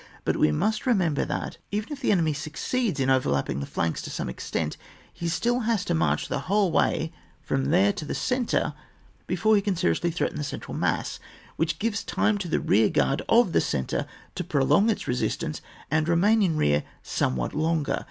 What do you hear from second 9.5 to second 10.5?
he can seriously threaten the